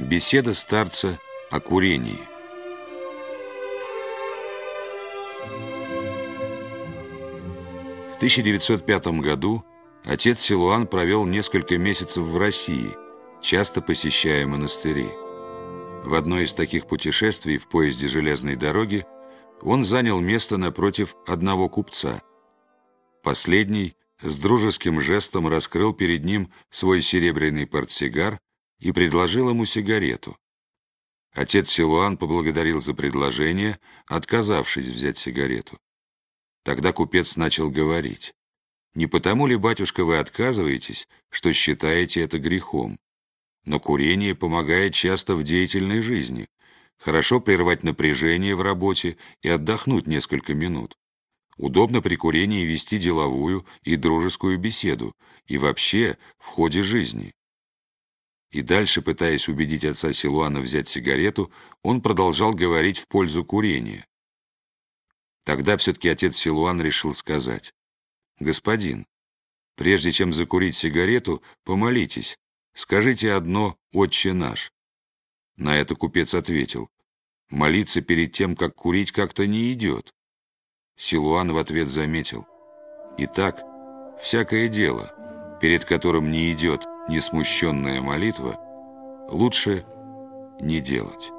Беседа 0.00 0.54
старца 0.54 1.20
о 1.50 1.60
курении. 1.60 2.26
В 8.10 8.16
1905 8.16 9.06
году 9.20 9.62
отец 10.04 10.40
Силуан 10.40 10.86
провел 10.86 11.26
несколько 11.26 11.76
месяцев 11.76 12.24
в 12.24 12.38
России, 12.38 12.96
часто 13.42 13.82
посещая 13.82 14.46
монастыри. 14.46 15.10
В 16.02 16.14
одной 16.14 16.44
из 16.44 16.54
таких 16.54 16.86
путешествий 16.86 17.58
в 17.58 17.68
поезде 17.68 18.08
железной 18.08 18.56
дороги 18.56 19.04
он 19.60 19.84
занял 19.84 20.18
место 20.18 20.56
напротив 20.56 21.14
одного 21.26 21.68
купца. 21.68 22.22
Последний 23.22 23.94
с 24.22 24.38
дружеским 24.38 24.98
жестом 25.02 25.46
раскрыл 25.46 25.92
перед 25.92 26.24
ним 26.24 26.50
свой 26.70 27.02
серебряный 27.02 27.66
портсигар 27.66 28.38
и 28.80 28.92
предложил 28.92 29.50
ему 29.50 29.66
сигарету. 29.66 30.36
Отец 31.32 31.70
Силуан 31.70 32.16
поблагодарил 32.16 32.80
за 32.80 32.92
предложение, 32.94 33.78
отказавшись 34.06 34.88
взять 34.88 35.18
сигарету. 35.18 35.78
Тогда 36.64 36.92
купец 36.92 37.36
начал 37.36 37.70
говорить. 37.70 38.34
«Не 38.94 39.06
потому 39.06 39.46
ли, 39.46 39.56
батюшка, 39.56 40.04
вы 40.04 40.18
отказываетесь, 40.18 41.06
что 41.28 41.52
считаете 41.52 42.22
это 42.22 42.40
грехом? 42.40 42.98
Но 43.64 43.78
курение 43.78 44.34
помогает 44.34 44.94
часто 44.94 45.36
в 45.36 45.44
деятельной 45.44 46.00
жизни. 46.00 46.48
Хорошо 46.98 47.40
прервать 47.40 47.84
напряжение 47.84 48.56
в 48.56 48.62
работе 48.62 49.16
и 49.42 49.48
отдохнуть 49.48 50.08
несколько 50.08 50.54
минут. 50.54 50.96
Удобно 51.56 52.02
при 52.02 52.16
курении 52.16 52.64
вести 52.64 52.98
деловую 52.98 53.64
и 53.82 53.96
дружескую 53.96 54.58
беседу, 54.58 55.14
и 55.46 55.56
вообще 55.56 56.18
в 56.38 56.46
ходе 56.46 56.82
жизни. 56.82 57.32
И 58.50 58.62
дальше, 58.62 59.00
пытаясь 59.00 59.48
убедить 59.48 59.84
отца 59.84 60.12
Силуана 60.12 60.60
взять 60.60 60.88
сигарету, 60.88 61.52
он 61.82 62.02
продолжал 62.02 62.52
говорить 62.52 62.98
в 62.98 63.06
пользу 63.06 63.44
курения. 63.44 64.06
Тогда 65.44 65.76
все-таки 65.76 66.08
отец 66.08 66.36
Силуан 66.36 66.82
решил 66.82 67.14
сказать, 67.14 67.72
«Господин, 68.40 69.06
прежде 69.76 70.10
чем 70.10 70.32
закурить 70.32 70.76
сигарету, 70.76 71.42
помолитесь, 71.64 72.38
скажите 72.74 73.32
одно 73.32 73.78
«Отче 73.92 74.32
наш». 74.32 74.72
На 75.56 75.78
это 75.78 75.94
купец 75.94 76.34
ответил, 76.34 76.90
«Молиться 77.50 78.00
перед 78.00 78.32
тем, 78.32 78.56
как 78.56 78.74
курить, 78.74 79.12
как-то 79.12 79.46
не 79.46 79.72
идет». 79.72 80.12
Силуан 80.96 81.52
в 81.52 81.56
ответ 81.56 81.88
заметил, 81.88 82.46
«Итак, 83.16 83.62
всякое 84.20 84.68
дело, 84.68 85.58
перед 85.60 85.84
которым 85.84 86.30
не 86.30 86.52
идет 86.52 86.89
несмущенная 87.10 88.00
молитва, 88.00 88.58
лучше 89.28 89.84
не 90.60 90.80
делать». 90.80 91.30